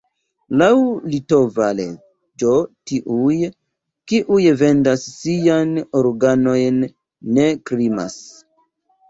[0.59, 0.67] Laŭ
[1.09, 2.53] litova leĝo
[2.91, 3.35] tiuj,
[4.13, 6.81] kiuj vendas sian organojn,
[7.39, 8.19] ne krimas.